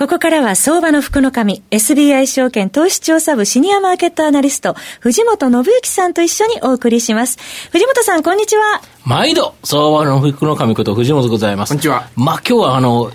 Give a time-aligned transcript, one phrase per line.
[0.00, 7.36] ここからは相場の福の神、SBI 証券投資調査部シニアマーケットアナリスト、藤本信之さんと一緒にお送りします。
[7.70, 8.80] 藤本さん、こんにちは。
[9.04, 11.68] 毎度、相場の福の神こと藤本でございます。
[11.68, 12.08] こんにちは。
[12.16, 13.12] まあ今日はあの、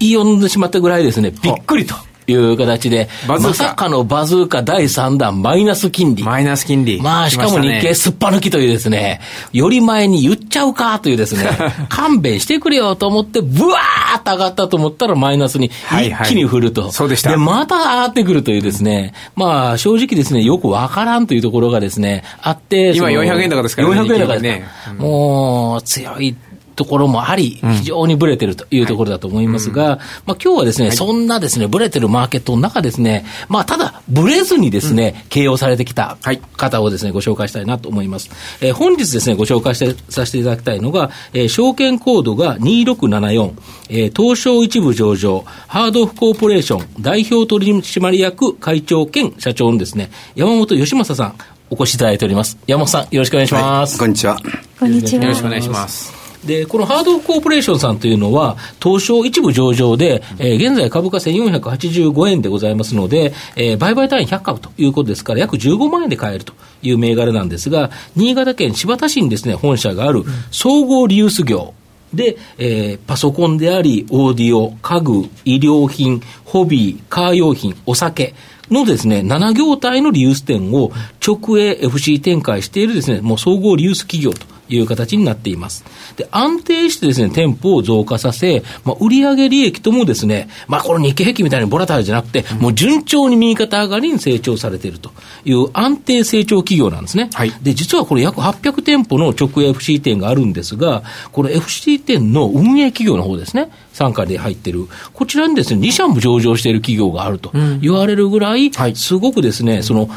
[0.00, 1.94] 言い読んでしまったぐらいですね、びっくりと。
[2.26, 6.22] いう形で、まさかのバズーカ第3弾マイナス金利。
[6.22, 7.00] マイナス金利。
[7.00, 9.20] まあ、しかも日経すっぱ抜きというですね、
[9.52, 11.50] より前に言っちゃうかというですね、
[11.88, 16.82] 勘弁してくれよと思って、ブワーッと上がったと思ったらマイナスに一気に振ると。
[16.82, 17.30] はいはい、そうでした。
[17.30, 24.00] で、また上がってくるというですね、まあ、正直ですね、よくわからんというところがですね、あって、今400円高ですからね。
[24.00, 24.64] 400円高ですね。
[24.98, 26.34] もう、強い
[26.74, 36.18] ところもあり、非常にブレてるというところだと思いますが、うんはい、まあ今日はですね、はい、そんなですね、ブレてるマーケットの中ですね、まあただ、ブレずにですね、うん、形容されてきた
[36.56, 38.30] 方をですね、ご紹介したいなと思います。
[38.60, 43.52] えー、本日ですね、ご紹介してさせていただきたいのが、えー、証券コードが2674、
[43.90, 51.34] えー、東証一部上場、ハードオフコーポレーション代表取締役会長兼社長のですね、山本義正さん、
[51.70, 52.58] お越しいただいております。
[52.66, 53.92] 山本さん、よろしくお願いします。
[53.92, 54.36] はい、こんにちは。
[54.78, 55.22] こんにちは。
[55.22, 56.23] よろしくお願いします。
[56.46, 71.74] で、このハードコーポレーションさんというのは、東証一部上場で、えー、現在株価1485円でございますので、えー、売買単位100株ということですから、約15万円で買えるという銘柄なんですが、新潟県新発田市にですね、本社がある総合リユース業、
[72.12, 78.34] で、えー、パソコンであり、オーディオ、家具、医療品、ホビー、カー用品、お酒
[78.70, 80.92] のですね、7業態のリユース店を
[81.26, 85.84] 直営 FC 展開しているですね、もう総合リユース企業という形になっています。
[86.16, 95.12] で、安定してですね、店舗を増加させ、まあ、売上利益ともですね、まあ、この日経平均みたいにボラタイルじゃなくて、もう順調に右肩上がりに成長されていると
[95.44, 97.30] いう安定成長企業なんですね。
[97.32, 110.10] はい、で、実はこれ約800店舗の直営 FC 店があるんですが、この FC 店の運営企業の方ですね、傘下で入ってる、こちらにですね、2社も上場している企業があると言われるぐらい、すごくですね、その、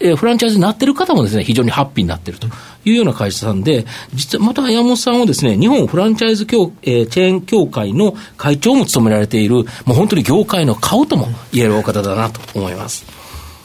[0.00, 2.48] えフランチャイズになってる方もですね、非常にハッピーになってると
[2.84, 3.84] いうような会社さんで、
[4.14, 13.18] 実はまた山本さんはですね、日本フランチャイズ協、えー、チェーン協会の会長も務められている、もう本当に業界の顔とも言えるお方だなと思います。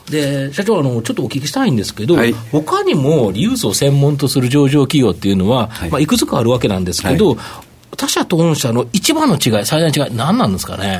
[0.10, 5.90] で社長あの、ちょっとお聞きしたいんですけど、はい、他にもリユースを専門とする上場企業っていうのは、はい。
[5.90, 7.38] まあ、いくつかあるわけなんですけど、はい、
[7.96, 11.00] 他社と御社の一番の違い、最大の違い、何なんですかね？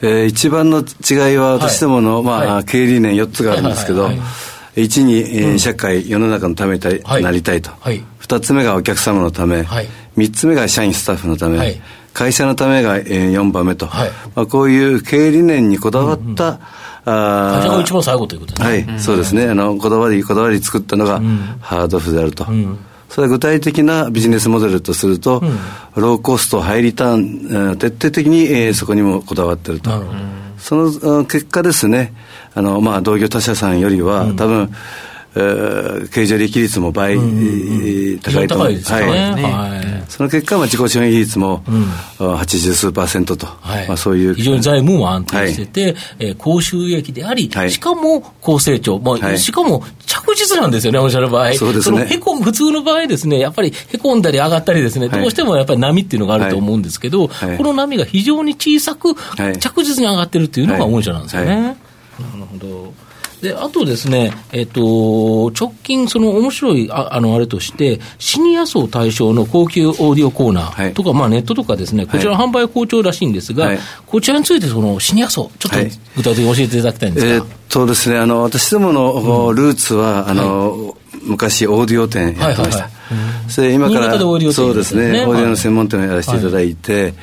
[0.00, 4.24] えー、一番の違いは、私どもの、はい、まあ、経営理念4つがあるんですけど、はいはいは
[4.76, 4.82] い。
[4.84, 11.80] 1に、えー、社会、世の中のためになりたいと、はい、2つ目がお客様のため、はい、3つ目が社員スタッフのため、はい、
[12.12, 14.10] 会社のためが、えー、4番目と、はい。
[14.36, 16.60] まあ、こういう経営理念にこだわった、うんうん。
[17.06, 18.92] あ会社が一番最後ということですね。
[18.92, 19.48] はい、そうですね。
[19.48, 21.20] あの、こだわり、こだわり作ったのが、
[21.60, 22.46] ハードオフであると。
[22.48, 22.78] うん
[23.08, 29.90] それは具体的なビジネスモデルとすると、うん、ローコスト、ハイリターン、徹底的に、えー、そこにもこだわってると。
[30.58, 32.12] その結果ですね、
[32.54, 34.70] あの、まあ、同業他社さんよりは、うん、多分、えー、
[35.34, 39.06] 経常利益率も倍、高いと思います、ね、
[39.42, 43.88] はい、その結果、まあ、自己資本比率も、うん、80数パーセントと、はい。
[43.88, 44.34] まあ、そういう。
[44.34, 59.14] 非常に財務も安定してて、はい、えー、高収益であり、はい、しかも高成長、まあ、はい、しかも着実なんですよね、おっしゃる場合、そうですね、へこ普通の場合ですね、やっぱりへこんだり上がったりですね、どうしてもやっぱり波っていうのがあると思うんですけど、この波が非常に小さく、
[59.60, 61.76] 着実に上がってるっていうのが御社なんですよね。
[62.18, 63.07] なるほど
[63.42, 75.78] で、あとですね、えっ、と、直近、その面白い、ああの、あれとして、シニア層対象の高級オーディオコーナーとか、はい、まあネットとかですね、こちらの販売好調らしいんですが、はい、こちらについて、そのシニア層、ちょっと
[76.16, 77.32] 具体的に教えていただきたいんですか。
[77.32, 82.90] えー、っとですね、あの、私どもの、ルーツは、あの、昔オーディオ店やってました。
[83.48, 87.14] それ今から、そうですね、オーディオの専門店をやらせていただいて、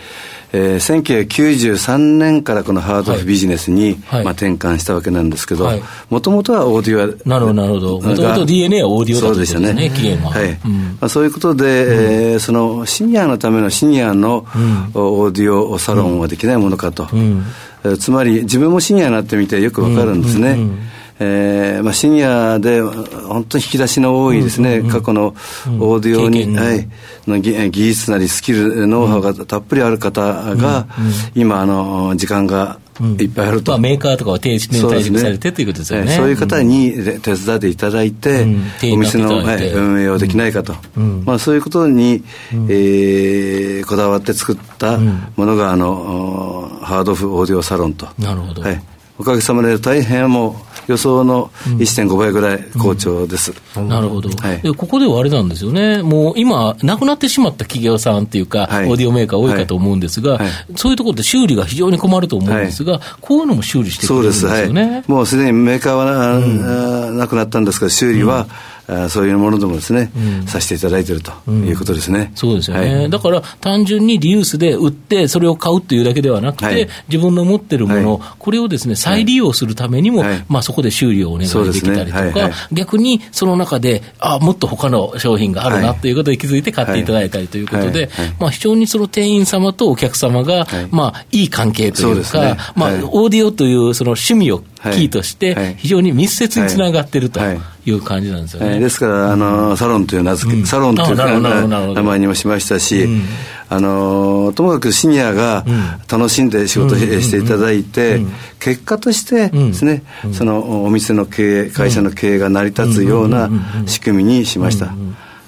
[0.56, 5.70] えー、1993年からこのハードオフビジネスに、はい、まあ、転換したわけなんですけど、
[6.10, 7.16] もともとはオーディオは。
[7.26, 8.00] なるほど、なるほど。
[8.00, 10.30] もともと DNA はオーディオだったんですね、ね期限は。
[10.30, 10.58] はい。
[10.66, 17.10] うん、まあ、そういうことで、うん、えー、そのシニアのためのシニアの、うん、オーディオサロンはできないものかと。
[17.12, 20.52] うん、つまり、自分もシニアになってみてよくわかるんですね。
[20.52, 20.80] うんうんうん
[21.20, 26.88] えーまあ、シニアで本当に引き出しの多いですね、うんうんうん、過去のオーディオに、うん、はい、
[27.26, 32.80] の技術なりスキル、ノウハウがたっぷりある方が、うんうん、今あの、時間が
[33.18, 36.92] いっぱいあると、まあ、メーカーとかは定年退職されてということですよね、そういう方に
[37.22, 42.24] 手伝っていただいて、うん、お店の、はい、運営をできないかと、うん、まあ、そういうことに、
[42.54, 48.08] うん、えー、こだわって作ったものがあのハードオフオーディオサロンと。
[48.20, 48.82] なるほど、はい。
[49.18, 53.84] おかげさまで大変もう予想の1.5倍ぐらい好調です、うん。
[53.84, 65.04] うん、なるほど、はい、でここではあれなんですよね、もう今、なくなってしまった企業さんっていうか、はい、オーディオメーカー多いかと思うんですが、はい、そういうところで修理が非常に困ると思うんですが、こういうのも修理してくれるんですよね。
[65.08, 68.48] もうすでにメーカーは、うん、なくなったんですが、修理は、
[68.88, 88.10] あそういうものでもですね、うん、させていただいているということですね、うん、そうですよね、はい、だから単純にリユースで売って、それを買うというだけではなくて、はい、自分の持ってるもの、はい、これをですね再利用するためにも、まあ、そこで修理をお願いできたりとか、ね、逆にその中で、あもっと他の商品があるなということで気づいて買っていただいたりということで、
[88.40, 97.40] まあ、非常にその店員様とお客様が、まあ、いい関係というか、ね、まあ、オーディオというその趣味をキーとして、非常に密接につながってると。
[97.40, 97.60] い
[97.92, 98.80] う感じなんですよね。
[98.80, 103.24] ですから、あの、サロンという名付け、うん、サロンという名前にもしましたし、うん、
[103.70, 105.66] あの、ともかくシニアが
[106.12, 108.22] 楽しんで仕事していただいて、
[108.60, 110.04] 結果としてですね、
[110.34, 113.50] そのお店の経営、会社の経営が成り立つような
[113.86, 114.94] 仕組みにしました。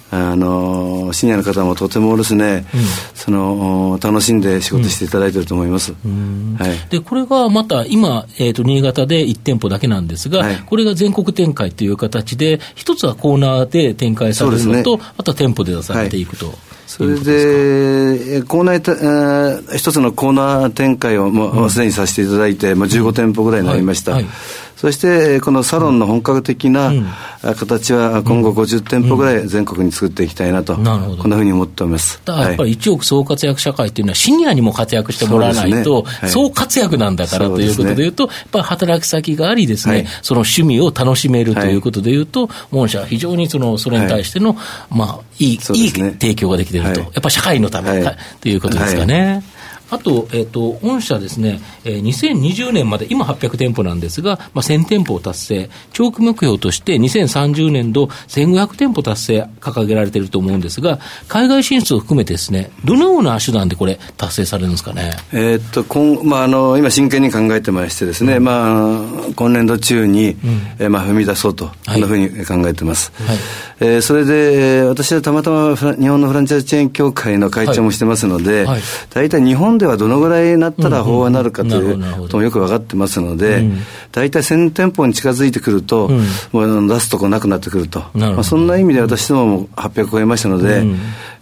[0.09, 2.81] あのシニアの方もとてもですね、うん、
[3.13, 16.47] その楽しんで仕事していただいていると思います、うん、はい、でこれがまた今、えーと、新潟で1店舗だけなんですが、はい、これが全国展開という形で、一つはコーナーで展開されるのと、ね、あとは店舗で出されていくと。
[16.47, 16.55] はい。
[16.87, 24.13] それで、コーナー、一つのコーナー展開をもうすでにさせていただいて、まあ、15店舗ぐらいになりました。
[24.13, 24.23] はい。
[24.23, 24.31] はい
[24.77, 26.93] そしてこのサロンの本格的な
[27.41, 32.21] 形は今後50店舗ぐらい全国に作っていきたいなと、こんなふうに思っております。
[32.25, 44.55] だからやっぱり一億総活躍社会っていうのはシニアにも活躍してもらわないと、総活躍なんだからということでいうと、やっぱり働き先がありですね、その趣味を楽しめるということでいうと、御社は非常にそのそれに対しての、
[44.91, 48.05] まあ、いい、いい提供ができていると、やっぱり社会のため
[48.41, 49.43] ということですかね。
[49.89, 65.11] あと、えっ、ー、と、御社ですね、えー、2020年まで、今800店舗なんですが、まあ、1000店舗を達成、長期目標として2030年度1500店舗達成掲げられていると思うんですが、海外進出を含めてですね、どのような手段でこれ、達成されるんですかね？
[65.31, 73.11] えっと、今、まあ、あの、今真剣に考えてましてですね、うん、まあ、今年度中に、うん、えー、まあ、踏み出そうと、こんなふうに考えてます。
[73.25, 73.37] はい、
[73.79, 78.65] えー、それで、私はたまたま日本のフランチャイズチェーン協会の会長もしてますので、はい。
[78.65, 78.81] はい、
[79.13, 83.65] 大体日本ではどのぐらいになったら法案になるかということもよく分かってますので、
[84.11, 86.09] 大体1000店舗に近づいてくると、
[86.51, 90.83] もう出すとこなくなってくると、まあ、そんな意味で私どもも800超えましたので、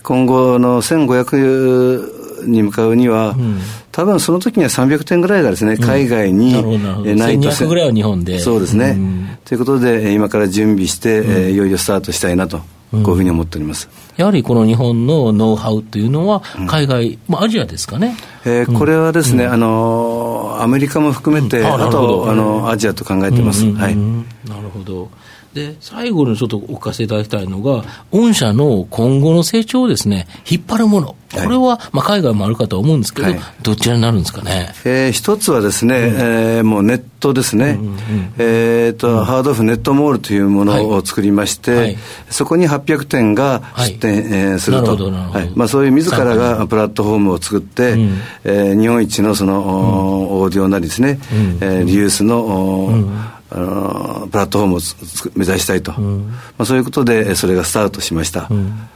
[0.04, 3.36] 今後の1500に向かうには、
[3.92, 6.54] 多分その時には300点ぐらいがですね、海外に
[7.16, 7.50] ないと。
[7.50, 8.40] 1200ぐらいは日本で。
[8.40, 8.98] そうですね。
[9.46, 12.62] ということで、今から準備して、いよいよスタートしたいなと。
[13.04, 13.90] こういうふうに思っております。
[14.18, 18.16] やはりこの日本のノウハウというのは、海外、まあ、アジアですかね。
[18.46, 23.66] えー、これはですね、あの、アメリカも含めて、あと、あの、アジアと考えてます。
[23.72, 23.96] はい。
[23.96, 25.10] なるほど。
[25.56, 31.16] で、最後にちょっとお聞かせいただきたいのが、御社の今後の成長をですね、引っ張るもの。
[31.34, 34.74] これは、まあ、海外もあるかと思うんですけど、はい、どちらになるんですかね？
[34.86, 37.78] えー、一つはですね、うん、えー、もうネットですね。
[37.80, 37.98] うんうん、
[38.38, 41.98] えっ、ー、と、うん、ハードオフネットモールというものを作りまして、はい、
[42.30, 44.98] そこに800点が出店、はい、えー、すると。
[44.98, 45.52] はい。
[45.56, 49.68] まあ、そういう自らがプラットフォームを作って、うん、えー、日本一のその、うん、
[50.42, 54.80] オーディオなりですね、うん、えー、リユースの、うんあのプラットフォームを
[55.36, 58.48] 目指したいと、うん、まあ、そういうことでそれがスタートしました。
[58.50, 58.90] うん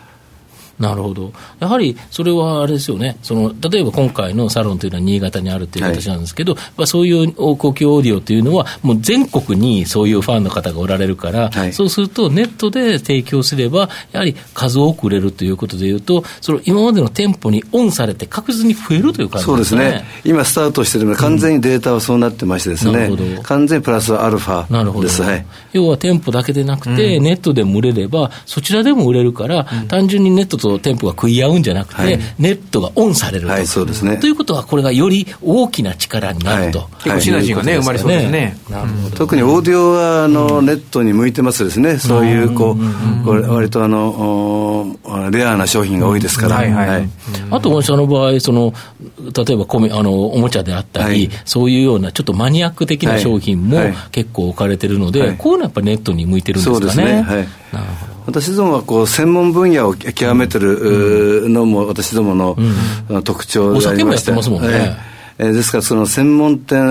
[0.80, 1.34] なるほど。
[1.60, 3.18] やはり、それはあれですよね。
[3.22, 19.52] その、例えば今回のサロンというのは新潟にあるという形なんですけど、はい、そういう公共オーディオというのは、もう全国にそういうファンの方がおられるから、はい、そうするとネットで提供すれば、やはり数多く売れるということでいうと、その今までの店舗にオンされて確実に増えるという感じですね。
[19.52, 20.06] そうですね。
[20.24, 23.06] 今スタートしてるので、完全にデータはそうなってましてですね。
[23.06, 25.10] うん、完全プラスアルファなるほど。
[25.10, 34.18] はい、要は店舗だけでなくて、うん、ネットでも売れれば、そちらでも売れるから、うん、単純にネットと店舗が食い合うんじゃなくて、はい、ネットがオンされると、はい、そうですね。
[34.18, 36.90] ということは、これがより大きな力になると。
[37.04, 38.58] 結構シナジーがね、生まれそうですね。
[39.16, 41.98] 特にオーディオは、あの、ネットに向いてますですね。
[41.98, 44.96] そういう、こう、これ割とあの、
[45.32, 46.64] レアな商品が多いですから。
[47.52, 48.74] あと、その場合、その、
[49.20, 53.80] 例えばコミあの、おもちゃであったり、そういうようなちょっとマニアック的な商品も
[54.12, 56.80] 結構置かれてるので、こういうのはやっぱりネットに向いてるんですかね。
[56.80, 57.06] そうですね。
[57.06, 57.24] はい。
[57.24, 57.48] なる
[58.00, 58.09] ほど。
[58.30, 62.56] 私どもはこう専門分野を極めてるのも私どもの
[63.24, 65.10] 特徴でありまして、お酒もやってますもんね。
[65.42, 66.82] えー、ですからその専門店、え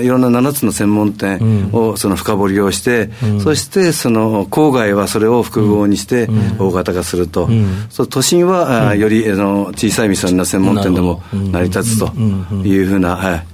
[0.00, 6.28] ー、いろんな7つの専門店をその深掘りをして、うん、そしてその郊外はそれを複合にして
[6.58, 13.46] 大型化すると、うん、そ都心は、うん、よりあの小さい店の専門店でも成り立つというふうな、はい、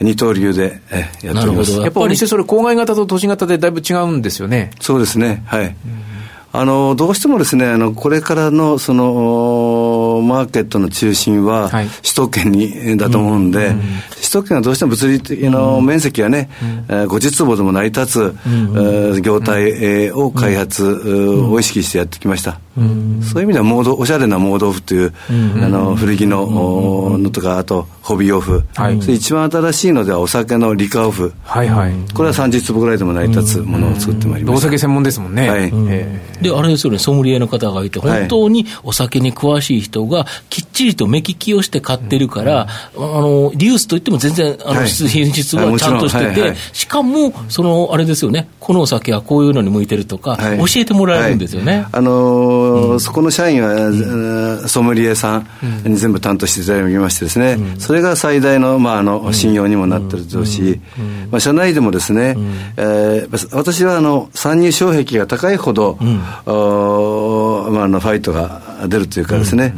[0.00, 0.80] 二刀流で
[1.22, 1.72] やっております。
[1.72, 4.70] やっぱりそれ郊外型と都心型でだいぶ違うんですよね。
[4.80, 5.42] そうですね。
[5.46, 5.76] はい
[6.52, 13.72] あのどうしてもですねあのこれからのそのマーケットの中心は首都圏に、だと思うんで、
[14.16, 16.50] 首都圏はどうしても物理的な面積がね、
[16.88, 22.58] うん、50坪でも成り立つ、うん、業態を開発を意識してやってきました。
[22.76, 25.32] そういう意味ではモードおしゃれな盲導という、あ
[25.68, 34.58] の古着ののとかあとホビーオフ、はい、一番新しいのではお酒のリカオフ、はいはい、これは30坪ぐらいでも成り立つものを作ってまいります。
[34.58, 35.70] お酒専門ですもんね、はい、
[36.42, 55.46] であれですよねソムリエの方がいて本当にお酒に詳しい人がきっちりと目利きをして買ってるから、あのリユースといっても全然あの、品質はちゃんとしてて、しかもそのあれですよねこのお酒はこういうのに向いてるとか、教えてもらえるんですよね、あのそこの社員は、ソムリエさん
[55.84, 60.80] に全部担当していただきましてですね、それが最大の,、まあ、あの信用にもなってるとし、
[61.30, 62.36] まあ、社内でもですね、
[62.76, 65.98] えー、私はあの参入障壁が高いほど、
[66.46, 69.74] おまあ、あのファイトが出るというかですね、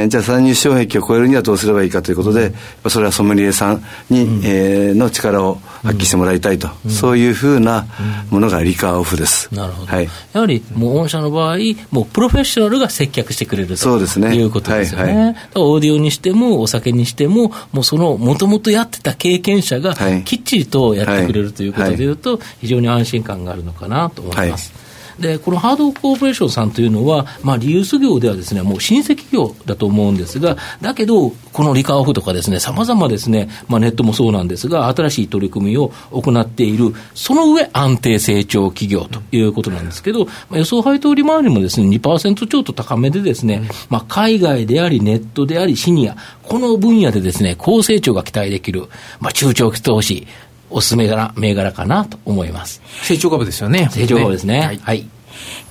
[0.00, 2.52] えー、じゃあ参入障壁を超えるにはどうすればいいかということで、
[2.88, 7.86] それはソムリエさんに、うん、えー、の力を発揮してもらいたいと、うん、そういうふうな
[8.30, 9.52] ものがリカーオフです。
[9.54, 9.92] なるほど。
[9.92, 11.58] はい、やはり、もう御社の場合、
[11.90, 14.34] もうプロフェッショナルが接客してくれるとそうですね。
[14.34, 15.04] いうことですよね。
[15.04, 24.89] はいはい、オーディオにしても、お酒にしても、もうその、もともとやってた経験者が、きっちりとやってくれるということでいうと、非常に安心感があるのかなと思います。
[25.20, 48.88] で、このハードコーポレーションさんというのは、まあ、リユース業ではですね、もう親戚業だと思うんですが、だけど、このリカーオフとかですね、さまざまですね、まあ、ネットもそうなんですが、新しい取り組みを行っている、その上、安定成長企業ということなんですけど、まあ、予想配当利回りもですね、2%ちょっと高めでですね、まあ、海外であり、ネットであり、シニア、この分野でですね、高成長が期待できる、
[49.20, 50.26] まあ、中長期投資、
[50.70, 52.80] おすすめ柄、銘柄かなと思います。
[53.02, 53.88] 成長株ですよね。
[53.90, 54.60] 成長株ですね。
[54.60, 55.08] はい、はい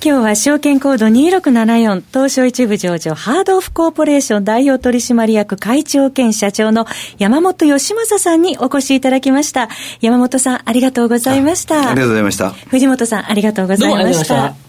[0.03, 6.85] 今日は証券コード2674東証一部上場ハードオフコーポレーション代表取締役会長兼社長の
[7.17, 9.67] 山本義正さんにお越しいただきました。
[9.99, 11.89] 山本さんありがとうございました。
[11.89, 12.51] ありがとうございました。
[12.51, 14.68] 藤本さんありがとうございました。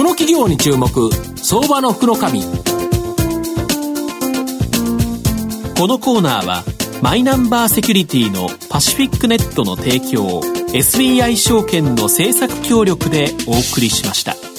[0.00, 0.88] この企業に注目
[1.36, 2.20] 相場の福のこ
[5.86, 6.64] のコーナーは
[7.02, 10.40] マイナンバーセキュリティのパシフィックネットの提供
[10.72, 14.49] SBI 証券の政策協力でお送りしました。